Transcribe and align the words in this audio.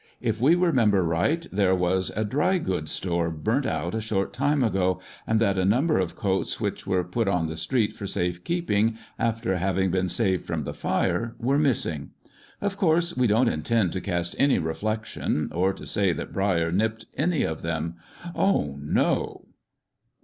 If 0.19 0.41
we 0.41 0.55
remember 0.55 1.03
right, 1.03 1.45
there 1.51 1.75
was 1.75 2.09
a 2.15 2.25
dry 2.25 2.57
goods 2.57 2.91
store 2.91 3.29
burnt 3.29 3.67
out 3.67 3.93
a 3.93 4.01
short 4.01 4.33
time 4.33 4.63
ago, 4.63 4.99
and 5.27 5.39
that 5.39 5.59
a 5.59 5.63
number 5.63 5.99
of 5.99 6.15
coats 6.15 6.59
which 6.59 6.87
were 6.87 7.03
put 7.03 7.27
on 7.27 7.45
the 7.45 7.55
street 7.55 7.95
for 7.95 8.07
safe 8.07 8.43
keeping, 8.43 8.97
after 9.19 9.57
having 9.57 9.91
been 9.91 10.09
saved 10.09 10.43
from 10.47 10.63
the 10.63 10.73
fire, 10.73 11.35
were 11.37 11.59
missing. 11.59 12.09
Of 12.61 12.77
course 12.77 13.15
we 13.15 13.27
don't 13.27 13.47
in 13.47 13.61
tend 13.61 13.91
to 13.91 14.01
cast 14.01 14.35
any 14.39 14.57
reflection, 14.57 15.51
or 15.53 15.71
to 15.71 15.85
say 15.85 16.13
that 16.13 16.33
Brier 16.33 16.71
nipped 16.71 17.05
any 17.15 17.43
of 17.43 17.61
them. 17.61 17.97
Oh 18.33 18.77
no 18.79 19.49